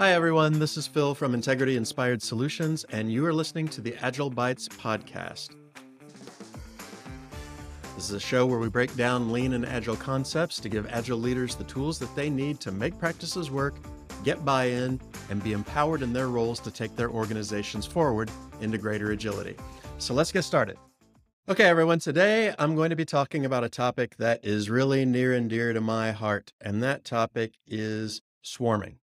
[0.00, 0.58] Hi, everyone.
[0.58, 4.66] This is Phil from Integrity Inspired Solutions, and you are listening to the Agile Bites
[4.66, 5.50] podcast.
[7.96, 11.18] This is a show where we break down lean and agile concepts to give agile
[11.18, 13.76] leaders the tools that they need to make practices work,
[14.24, 14.98] get buy in,
[15.28, 18.30] and be empowered in their roles to take their organizations forward
[18.62, 19.54] into greater agility.
[19.98, 20.78] So let's get started.
[21.46, 25.34] Okay, everyone, today I'm going to be talking about a topic that is really near
[25.34, 28.96] and dear to my heart, and that topic is swarming.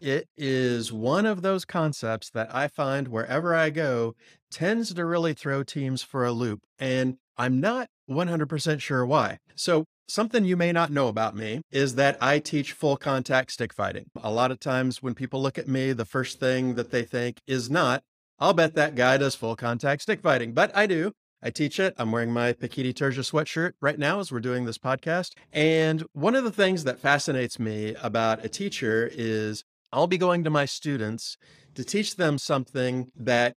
[0.00, 4.14] It is one of those concepts that I find wherever I go
[4.50, 6.60] tends to really throw teams for a loop.
[6.78, 9.38] And I'm not 100% sure why.
[9.54, 13.74] So, something you may not know about me is that I teach full contact stick
[13.74, 14.06] fighting.
[14.22, 17.40] A lot of times when people look at me, the first thing that they think
[17.46, 18.02] is not,
[18.38, 21.12] I'll bet that guy does full contact stick fighting, but I do.
[21.42, 21.94] I teach it.
[21.98, 25.34] I'm wearing my Pekiti Tirsia sweatshirt right now as we're doing this podcast.
[25.52, 29.62] And one of the things that fascinates me about a teacher is
[29.92, 31.36] I'll be going to my students
[31.74, 33.54] to teach them something that,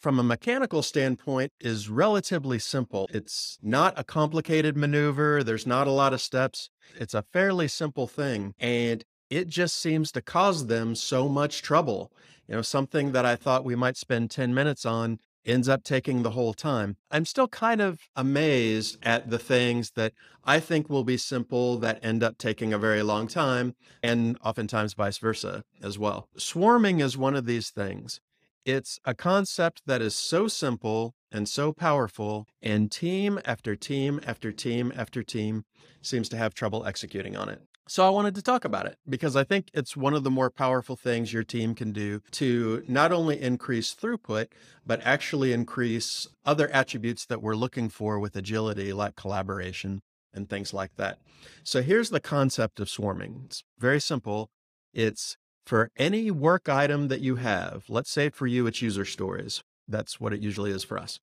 [0.00, 3.08] from a mechanical standpoint, is relatively simple.
[3.12, 6.70] It's not a complicated maneuver, there's not a lot of steps.
[6.96, 8.54] It's a fairly simple thing.
[8.58, 12.12] And it just seems to cause them so much trouble.
[12.48, 16.22] You know, something that I thought we might spend 10 minutes on ends up taking
[16.22, 16.96] the whole time.
[17.10, 20.12] I'm still kind of amazed at the things that
[20.44, 24.94] I think will be simple that end up taking a very long time, and oftentimes
[24.94, 26.28] vice versa as well.
[26.36, 28.20] Swarming is one of these things.
[28.64, 34.52] It's a concept that is so simple and so powerful, and team after team after
[34.52, 35.64] team after team
[36.00, 37.60] seems to have trouble executing on it.
[37.86, 40.50] So I wanted to talk about it because I think it's one of the more
[40.50, 44.46] powerful things your team can do to not only increase throughput,
[44.86, 50.00] but actually increase other attributes that we're looking for with agility, like collaboration
[50.32, 51.18] and things like that.
[51.62, 53.42] So here's the concept of swarming.
[53.44, 54.48] It's very simple.
[54.94, 59.62] It's for any work item that you have, let's say for you, it's user stories.
[59.86, 61.20] That's what it usually is for us.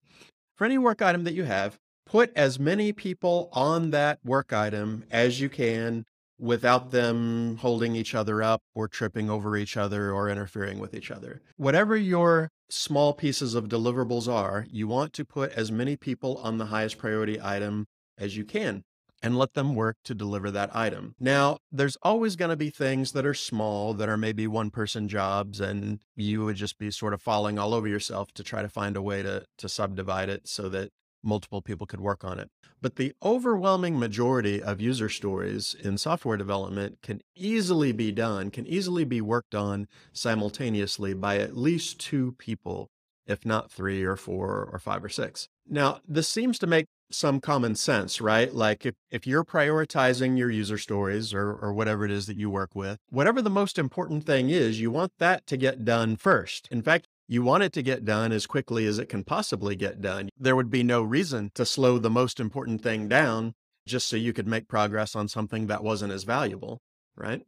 [0.55, 5.05] For any work item that you have, put as many people on that work item
[5.09, 6.05] as you can
[6.41, 11.11] without them holding each other up or tripping over each other or interfering with each
[11.11, 11.41] other.
[11.55, 16.57] Whatever your small pieces of deliverables are, you want to put as many people on
[16.57, 17.85] the highest priority item
[18.17, 18.83] as you can
[19.21, 21.13] and let them work to deliver that item.
[21.19, 25.07] Now, there's always going to be things that are small that are maybe one person
[25.07, 28.69] jobs and you would just be sort of falling all over yourself to try to
[28.69, 30.89] find a way to to subdivide it so that
[31.23, 32.49] multiple people could work on it.
[32.81, 38.65] But the overwhelming majority of user stories in software development can easily be done, can
[38.65, 42.89] easily be worked on simultaneously by at least two people,
[43.27, 45.47] if not three or four or five or six.
[45.69, 48.53] Now, this seems to make some common sense, right?
[48.53, 52.49] Like if, if you're prioritizing your user stories or, or whatever it is that you
[52.49, 56.67] work with, whatever the most important thing is, you want that to get done first.
[56.71, 60.01] In fact, you want it to get done as quickly as it can possibly get
[60.01, 60.27] done.
[60.37, 63.53] There would be no reason to slow the most important thing down
[63.87, 66.81] just so you could make progress on something that wasn't as valuable,
[67.15, 67.43] right?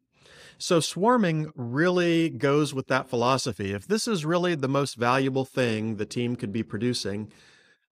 [0.58, 3.74] So, swarming really goes with that philosophy.
[3.74, 7.30] If this is really the most valuable thing the team could be producing,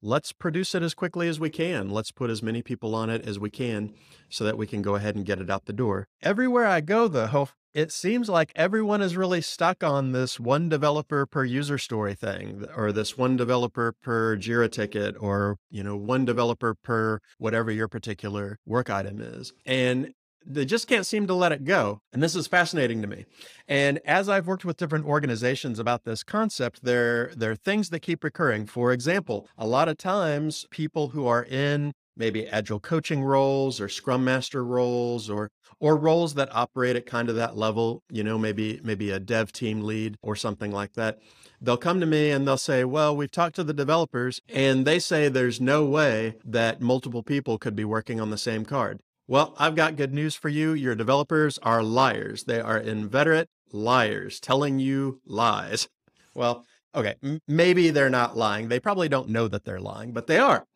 [0.00, 1.90] let's produce it as quickly as we can.
[1.90, 3.94] Let's put as many people on it as we can
[4.28, 6.06] so that we can go ahead and get it out the door.
[6.22, 11.26] Everywhere I go, though, it seems like everyone is really stuck on this one developer
[11.26, 16.24] per user story thing or this one developer per Jira ticket or, you know, one
[16.24, 19.52] developer per whatever your particular work item is.
[19.64, 20.12] And
[20.44, 22.00] they just can't seem to let it go.
[22.12, 23.26] And this is fascinating to me.
[23.68, 28.00] And as I've worked with different organizations about this concept, there, there are things that
[28.00, 28.66] keep recurring.
[28.66, 33.88] For example, a lot of times people who are in maybe agile coaching roles or
[33.88, 35.50] scrum master roles or
[35.80, 39.50] or roles that operate at kind of that level you know maybe maybe a dev
[39.50, 41.18] team lead or something like that.
[41.62, 44.98] They'll come to me and they'll say well we've talked to the developers and they
[45.00, 49.00] say there's no way that multiple people could be working on the same card.
[49.26, 50.74] Well i've got good news for you.
[50.74, 52.44] Your developers are liars.
[52.44, 55.88] They are inveterate liars telling you lies.
[56.34, 57.14] Well okay
[57.48, 58.68] maybe they're not lying.
[58.68, 60.66] They probably don't know that they're lying but they are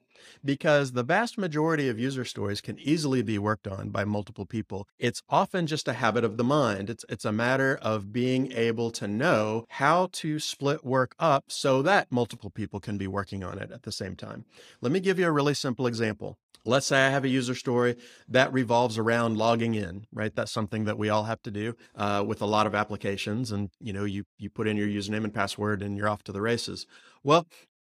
[0.44, 4.86] because the vast majority of user stories can easily be worked on by multiple people.
[4.98, 6.90] It's often just a habit of the mind.
[6.90, 11.82] It's it's a matter of being able to know how to split work up so
[11.82, 14.44] that multiple people can be working on it at the same time.
[14.80, 16.38] Let me give you a really simple example.
[16.66, 20.34] Let's say I have a user story that revolves around logging in, right?
[20.34, 23.68] That's something that we all have to do uh, with a lot of applications, and
[23.80, 26.40] you know, you you put in your username and password, and you're off to the
[26.40, 26.86] races.
[27.22, 27.46] Well,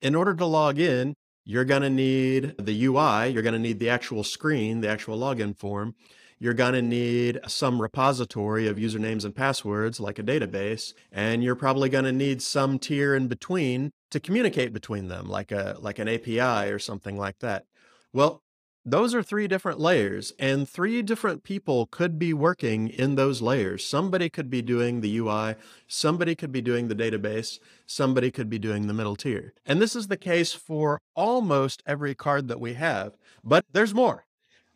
[0.02, 1.14] in order to log in,
[1.48, 5.18] you're going to need the UI, you're going to need the actual screen, the actual
[5.18, 5.94] login form.
[6.38, 11.56] you're going to need some repository of usernames and passwords like a database, and you're
[11.56, 15.98] probably going to need some tier in between to communicate between them like a like
[15.98, 17.64] an API or something like that.
[18.12, 18.42] Well,
[18.90, 23.86] those are three different layers, and three different people could be working in those layers.
[23.86, 25.56] Somebody could be doing the UI,
[25.86, 29.52] somebody could be doing the database, somebody could be doing the middle tier.
[29.66, 34.24] And this is the case for almost every card that we have, but there's more,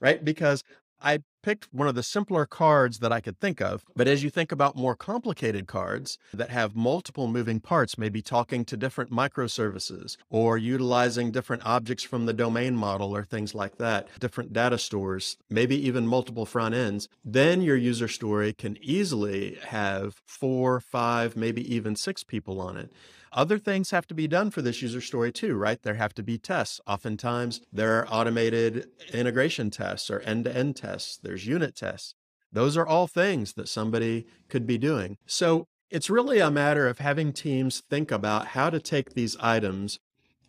[0.01, 0.25] right?
[0.25, 0.63] Because
[1.01, 3.85] I picked one of the simpler cards that I could think of.
[3.97, 8.65] But as you think about more complicated cards that have multiple moving parts, maybe talking
[8.65, 14.09] to different microservices or utilizing different objects from the domain model or things like that,
[14.19, 20.23] different data stores, maybe even multiple front ends, then your user story can easily have
[20.25, 22.93] four, five, maybe even six people on it.
[23.35, 25.83] Other things have to be done for this user story too, right?
[25.83, 26.83] There have to be tests.
[26.87, 31.17] Oftentimes, there are automated integration tests or end to end tests.
[31.37, 32.15] Unit tests.
[32.53, 35.17] Those are all things that somebody could be doing.
[35.27, 39.99] So it's really a matter of having teams think about how to take these items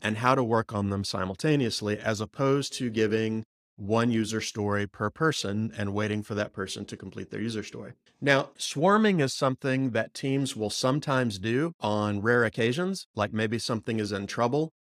[0.01, 3.43] and how to work on them simultaneously, as opposed to giving
[3.75, 7.93] one user story per person and waiting for that person to complete their user story.
[8.21, 13.99] Now, swarming is something that teams will sometimes do on rare occasions, like maybe something
[13.99, 14.71] is in trouble,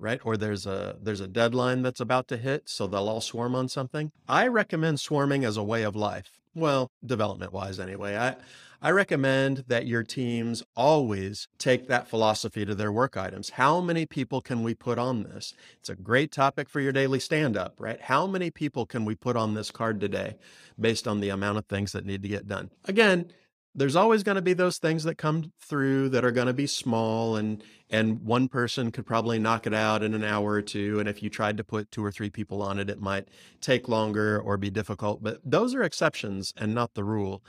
[0.00, 0.20] right?
[0.24, 3.68] Or there's a there's a deadline that's about to hit, so they'll all swarm on
[3.68, 4.10] something.
[4.28, 6.40] I recommend swarming as a way of life.
[6.54, 8.16] Well, development wise anyway.
[8.16, 8.36] I
[8.82, 13.50] I recommend that your teams always take that philosophy to their work items.
[13.50, 15.52] How many people can we put on this?
[15.78, 18.00] It's a great topic for your daily stand up, right?
[18.00, 20.36] How many people can we put on this card today
[20.78, 22.70] based on the amount of things that need to get done?
[22.86, 23.30] Again,
[23.74, 26.66] there's always going to be those things that come through that are going to be
[26.66, 27.62] small and
[27.92, 31.22] and one person could probably knock it out in an hour or two and if
[31.22, 33.28] you tried to put two or three people on it it might
[33.60, 37.42] take longer or be difficult but those are exceptions and not the rule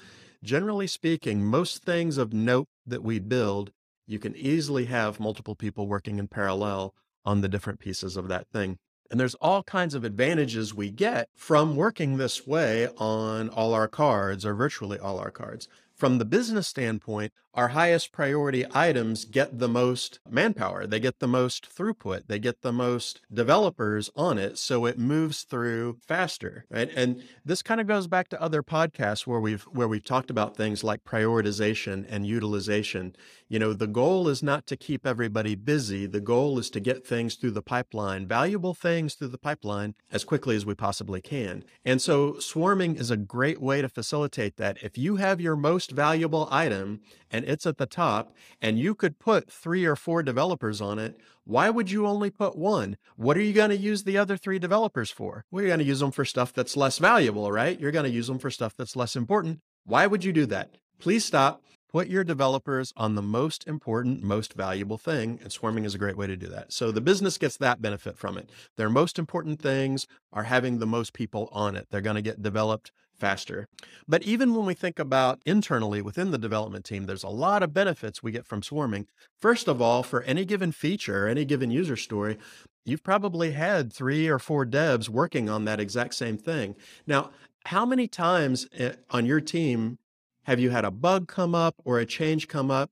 [0.44, 3.72] generally speaking, most things of note that we build,
[4.08, 6.94] you can easily have multiple people working in parallel
[7.24, 8.78] on the different pieces of that thing.
[9.10, 13.88] And there's all kinds of advantages we get from working this way on all our
[13.88, 15.68] cards or virtually all our cards.
[16.02, 20.88] From the business standpoint, our highest priority items get the most manpower.
[20.88, 22.28] They get the most throughput.
[22.28, 24.58] They get the most developers on it.
[24.58, 26.66] So it moves through faster.
[26.70, 26.90] Right.
[26.96, 30.56] And this kind of goes back to other podcasts where we've where we've talked about
[30.56, 33.16] things like prioritization and utilization.
[33.50, 36.06] You know, the goal is not to keep everybody busy.
[36.06, 40.24] The goal is to get things through the pipeline, valuable things through the pipeline as
[40.24, 41.66] quickly as we possibly can.
[41.84, 44.82] And so swarming is a great way to facilitate that.
[44.82, 47.02] If you have your most valuable item
[47.42, 51.20] and it's at the top and you could put three or four developers on it,
[51.44, 52.98] why would you only put one?
[53.16, 55.44] What are you going to use the other three developers for?
[55.50, 57.80] Well, you're going to use them for stuff that's less valuable, right?
[57.80, 59.60] You're going to use them for stuff that's less important.
[59.86, 60.76] Why would you do that?
[61.00, 61.64] Please stop.
[61.92, 66.16] Put your developers on the most important, most valuable thing, and swarming is a great
[66.16, 66.72] way to do that.
[66.72, 68.50] So the business gets that benefit from it.
[68.78, 71.88] Their most important things are having the most people on it.
[71.90, 73.68] They're going to get developed faster.
[74.08, 77.74] But even when we think about internally within the development team, there's a lot of
[77.74, 79.06] benefits we get from swarming.
[79.40, 82.38] First of all, for any given feature, any given user story,
[82.84, 86.76] you've probably had three or four devs working on that exact same thing.
[87.06, 87.30] Now,
[87.66, 90.00] how many times eh, on your team
[90.46, 92.90] have you had a bug come up or a change come up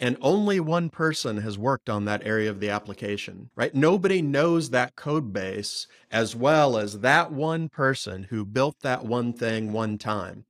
[0.00, 3.74] and only one person has worked on that area of the application, right?
[3.74, 9.34] Nobody knows that code base as well as that one person who built that one
[9.34, 10.46] thing one time,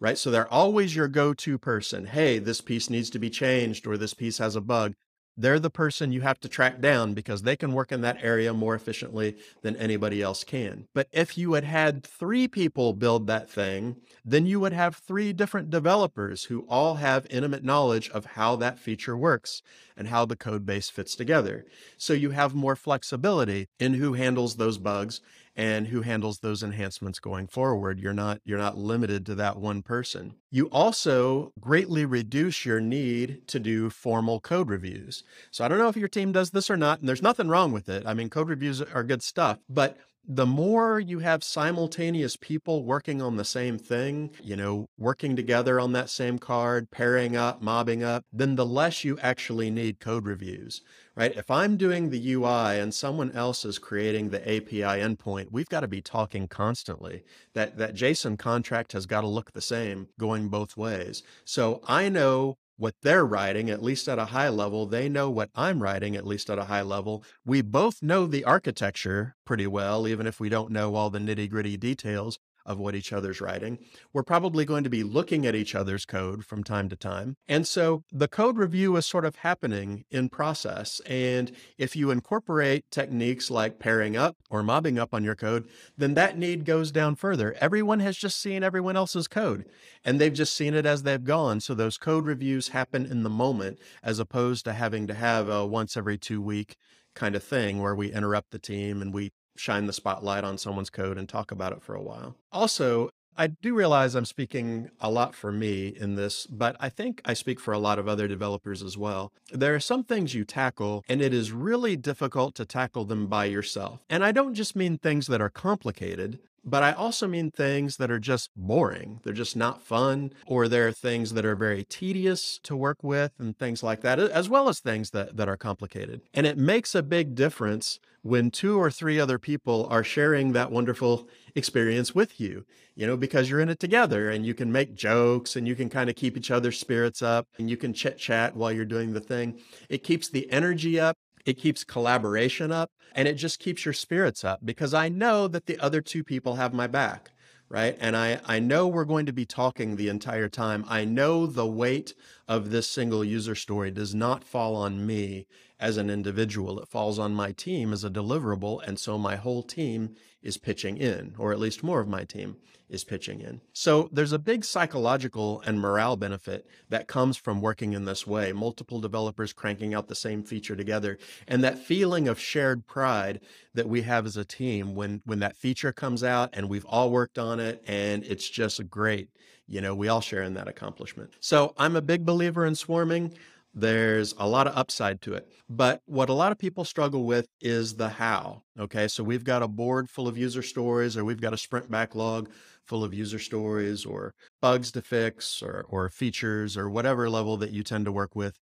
[0.00, 0.16] right?
[0.16, 2.06] So they're always your go to person.
[2.06, 4.94] Hey, this piece needs to be changed or this piece has a bug
[5.36, 8.52] they're the person you have to track down because they can work in that area
[8.52, 10.86] more efficiently than anybody else can.
[10.94, 15.32] But if you had had three people build that thing, then you would have three
[15.32, 19.62] different developers who all have intimate knowledge of how that feature works
[19.96, 21.66] and how the code base fits together.
[21.96, 25.20] So you have more flexibility in who handles those bugs
[25.56, 28.00] and who handles those enhancements going forward.
[28.00, 30.34] You're not you're not limited to that one person.
[30.50, 35.22] You also greatly reduce your need to do formal code reviews.
[35.50, 37.72] So I don't know if your team does this or not, and there's nothing wrong
[37.72, 38.04] with it.
[38.06, 39.96] I mean, code reviews are good stuff, but
[40.26, 45.78] the more you have simultaneous people working on the same thing, you know, working together
[45.78, 50.26] on that same card, pairing up, mobbing up, then the less you actually need code
[50.26, 50.80] reviews
[51.16, 51.36] right?
[51.36, 55.80] If I'm doing the UI and someone else is creating the API endpoint, we've got
[55.80, 57.22] to be talking constantly.
[57.54, 61.22] That that JSON contract has got to look the same going both ways.
[61.44, 64.86] So I know what they're writing, at least at a high level.
[64.86, 67.24] They know what I'm writing, at least at a high level.
[67.44, 71.50] We both know the architecture pretty well, even if we don't know all the nitty
[71.50, 72.38] gritty details.
[72.66, 73.78] Of what each other's writing.
[74.12, 77.36] We're probably going to be looking at each other's code from time to time.
[77.48, 81.00] And so the code review is sort of happening in process.
[81.06, 86.14] And if you incorporate techniques like pairing up or mobbing up on your code, then
[86.14, 87.54] that need goes down further.
[87.60, 89.64] Everyone has just seen everyone else's code
[90.04, 91.60] and they've just seen it as they've gone.
[91.60, 95.66] So those code reviews happen in the moment as opposed to having to have a
[95.66, 96.76] once every two week
[97.14, 100.90] kind of thing where we interrupt the team and we shine the spotlight on someone's
[100.90, 102.36] code and talk about it for a while.
[102.52, 107.20] Also, I do realize I'm speaking a lot for me in this, but I think
[107.24, 109.32] I speak for a lot of other developers as well.
[109.52, 113.46] There are some things you tackle, and it is really difficult to tackle them by
[113.46, 114.04] yourself.
[114.08, 118.10] And I don't just mean things that are complicated, but I also mean things that
[118.10, 119.20] are just boring.
[119.22, 123.32] They're just not fun, or there are things that are very tedious to work with
[123.38, 126.22] and things like that, as well as things that, that are complicated.
[126.32, 130.70] And it makes a big difference when two or three other people are sharing that
[130.70, 134.94] wonderful experience with you, you know, because you're in it together and you can make
[134.94, 138.16] jokes and you can kind of keep each other's spirits up and you can chit
[138.16, 139.60] chat while you're doing the thing.
[139.90, 144.44] It keeps the energy up it keeps collaboration up and it just keeps your spirits
[144.44, 147.30] up because I know that the other two people have my back
[147.68, 147.96] right?
[147.98, 150.84] And I, I know we're going to be talking the entire time.
[150.88, 152.14] I know the weight
[152.46, 155.46] of this single user story does not fall on me
[155.84, 156.80] as an individual.
[156.80, 158.82] It falls on my team as a deliverable.
[158.86, 162.56] And so my whole team is pitching in, or at least more of my team
[162.88, 163.60] is pitching in.
[163.74, 168.50] So there's a big psychological and morale benefit that comes from working in this way,
[168.52, 171.18] multiple developers cranking out the same feature together.
[171.46, 173.40] And that feeling of shared pride
[173.74, 177.10] that we have as a team when, when that feature comes out and we've all
[177.10, 179.28] worked on it and it's just great.
[179.66, 181.32] You know, we all share in that accomplishment.
[181.40, 183.34] So I'm a big believer in swarming.
[183.74, 185.48] There's a lot of upside to it.
[185.68, 188.62] But what a lot of people struggle with is the how.
[188.78, 189.08] Okay.
[189.08, 192.50] So we've got a board full of user stories, or we've got a sprint backlog
[192.84, 197.72] full of user stories, or bugs to fix, or, or features, or whatever level that
[197.72, 198.58] you tend to work with.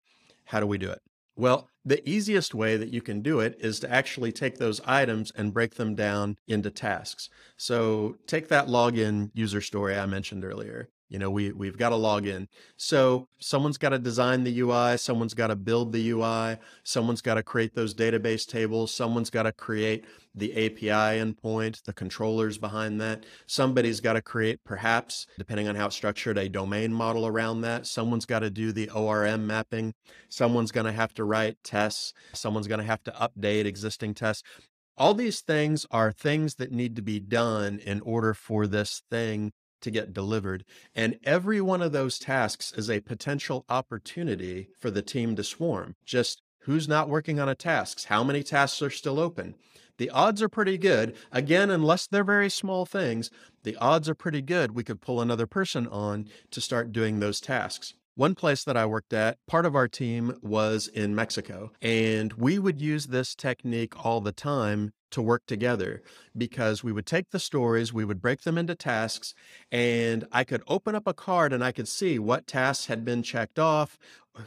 [0.45, 0.99] How do we do it?
[1.35, 5.31] Well, the easiest way that you can do it is to actually take those items
[5.31, 7.29] and break them down into tasks.
[7.55, 10.89] So take that login user story I mentioned earlier.
[11.09, 12.47] You know, we we've got to log in.
[12.77, 17.35] So someone's got to design the UI, someone's got to build the UI, someone's got
[17.35, 23.01] to create those database tables, someone's got to create the API endpoint, the controllers behind
[23.01, 23.25] that.
[23.47, 27.87] Somebody's got to create, perhaps, depending on how it's structured, a domain model around that.
[27.87, 29.95] Someone's got to do the ORM mapping.
[30.29, 32.13] Someone's going to have to write tests.
[32.33, 34.43] Someone's going to have to update existing tests
[34.97, 39.53] all these things are things that need to be done in order for this thing
[39.81, 40.65] to get delivered.
[40.95, 45.95] And every one of those tasks is a potential opportunity for the team to swarm.
[46.05, 48.05] Just who's not working on a task?
[48.05, 49.55] How many tasks are still open?
[49.97, 51.15] The odds are pretty good.
[51.31, 53.29] Again, unless they're very small things,
[53.63, 57.41] the odds are pretty good we could pull another person on to start doing those
[57.41, 57.93] tasks.
[58.15, 62.59] One place that I worked at, part of our team was in Mexico, and we
[62.59, 66.01] would use this technique all the time to work together
[66.37, 69.33] because we would take the stories, we would break them into tasks,
[69.71, 73.23] and I could open up a card and I could see what tasks had been
[73.23, 73.97] checked off,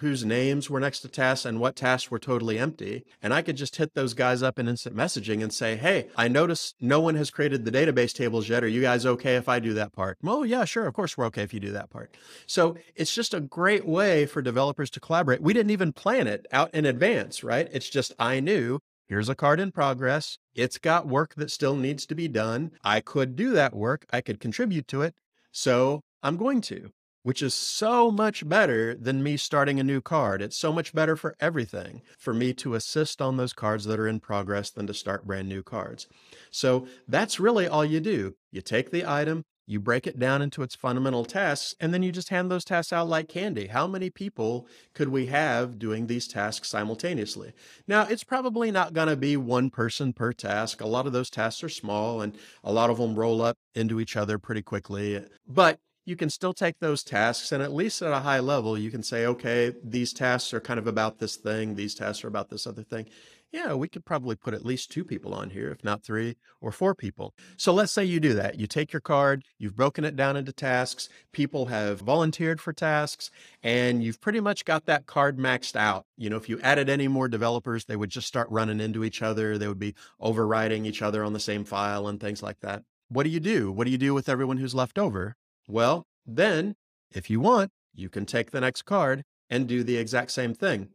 [0.01, 3.05] whose names were next to tasks, and what tasks were totally empty.
[3.23, 6.29] And I could just hit those guys up in instant messaging and say, Hey, I
[6.29, 8.65] noticed no one has created the database tables yet.
[8.65, 10.19] Are you guys okay if I do that part?
[10.25, 10.87] Oh, yeah, sure.
[10.87, 12.17] Of course, we're okay if you do that part.
[12.47, 15.43] So it's just a great way for developers to collaborate.
[15.43, 17.69] We didn't even plan it out in advance, right?
[17.73, 18.81] It's just I knew
[19.13, 20.39] here's a card in progress.
[20.55, 22.71] It's got work that still needs to be done.
[22.83, 24.07] I could do that work.
[24.11, 25.15] I could contribute to it.
[25.51, 26.93] So I'm going to,
[27.23, 30.41] which is so much better than me starting a new card.
[30.41, 34.09] It's so much better for everything for me to assist on those cards that are
[34.09, 36.07] in progress than to start brand new cards.
[36.51, 38.37] So that's really all you do.
[38.51, 42.13] You take the item, you break it down into its fundamental tasks, and then you
[42.13, 43.69] just hand those tasks out like candy.
[43.69, 47.53] How many people could we have doing these tasks simultaneously?
[47.87, 50.81] Now, it's probably not going to be one person per task.
[50.81, 54.01] A lot of those tasks are small and a lot of them roll up into
[54.01, 55.25] each other pretty quickly.
[55.47, 58.91] But you can still take those tasks and at least at a high level, you
[58.91, 62.51] can say, okay, these tasks are kind of about this thing, these tasks are about
[62.51, 63.07] this other thing
[63.53, 66.73] yeah, we could probably put at least two people on here, if not three or
[66.73, 67.35] four people.
[67.59, 68.59] So let's say you do that.
[68.59, 73.31] You take your card, you've broken it down into tasks, people have volunteered for tasks,
[73.63, 76.07] and you've pretty much got that card maxed out.
[76.17, 79.21] You know, if you added any more developers, they would just start running into each
[79.21, 79.59] other.
[79.59, 82.83] They would be overriding each other on the same file and things like that.
[83.09, 83.71] What do you do?
[83.71, 85.37] What do you do with everyone who's left over?
[85.69, 86.75] Well, then,
[87.11, 90.89] if you want, you can take the next card and do the exact same thing.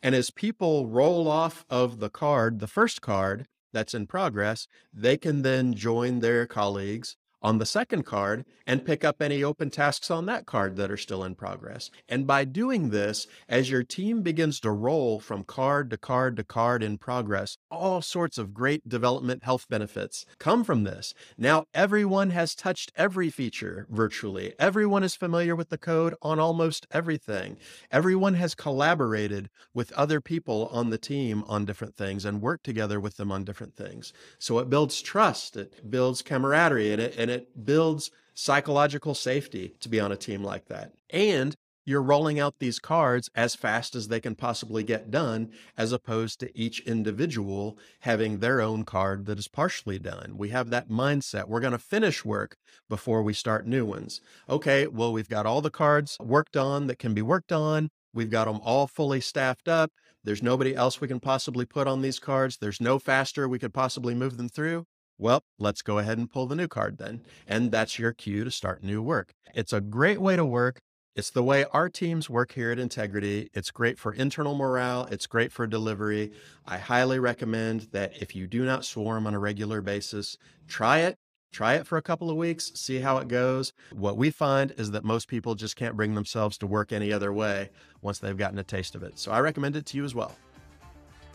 [0.00, 5.16] And as people roll off of the card, the first card that's in progress, they
[5.16, 10.10] can then join their colleagues on the second card and pick up any open tasks
[10.10, 11.90] on that card that are still in progress.
[12.08, 16.44] And by doing this, as your team begins to roll from card to card to
[16.44, 21.12] card in progress, all sorts of great development health benefits come from this.
[21.36, 24.54] Now, everyone has touched every feature virtually.
[24.58, 27.58] Everyone is familiar with the code on almost everything.
[27.90, 32.98] Everyone has collaborated with other people on the team on different things and worked together
[32.98, 34.14] with them on different things.
[34.38, 39.88] So it builds trust, it builds camaraderie, and it, and it builds psychological safety to
[39.88, 40.92] be on a team like that.
[41.10, 41.54] And
[41.86, 46.40] you're rolling out these cards as fast as they can possibly get done, as opposed
[46.40, 50.38] to each individual having their own card that is partially done.
[50.38, 51.46] We have that mindset.
[51.46, 52.56] We're going to finish work
[52.88, 54.22] before we start new ones.
[54.48, 57.90] Okay, well, we've got all the cards worked on that can be worked on.
[58.14, 59.90] We've got them all fully staffed up.
[60.22, 62.56] There's nobody else we can possibly put on these cards.
[62.56, 64.86] There's no faster we could possibly move them through.
[65.18, 67.22] Well, let's go ahead and pull the new card then.
[67.46, 69.32] And that's your cue to start new work.
[69.54, 70.80] It's a great way to work.
[71.14, 73.48] It's the way our teams work here at Integrity.
[73.54, 75.06] It's great for internal morale.
[75.12, 76.32] It's great for delivery.
[76.66, 81.16] I highly recommend that if you do not swarm on a regular basis, try it.
[81.52, 83.72] Try it for a couple of weeks, see how it goes.
[83.92, 87.32] What we find is that most people just can't bring themselves to work any other
[87.32, 87.70] way
[88.02, 89.20] once they've gotten a taste of it.
[89.20, 90.34] So I recommend it to you as well.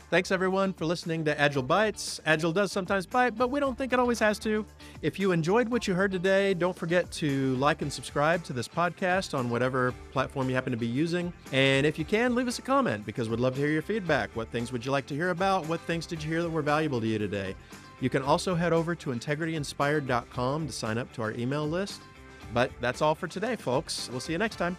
[0.10, 2.20] Thanks everyone for listening to Agile Bites.
[2.26, 4.66] Agile does sometimes bite, but we don't think it always has to.
[5.04, 8.68] If you enjoyed what you heard today, don't forget to like and subscribe to this
[8.68, 11.32] podcast on whatever platform you happen to be using.
[11.52, 14.32] And if you can, leave us a comment because we'd love to hear your feedback.
[14.36, 15.68] What things would you like to hear about?
[15.68, 17.54] What things did you hear that were valuable to you today?
[18.02, 22.02] You can also head over to integrityinspired.com to sign up to our email list.
[22.52, 24.10] But that's all for today, folks.
[24.10, 24.76] We'll see you next time.